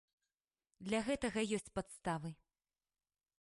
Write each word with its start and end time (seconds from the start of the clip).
Для 0.87 1.01
гэтага 1.09 1.39
ёсць 1.59 1.69
падставы. 1.77 2.29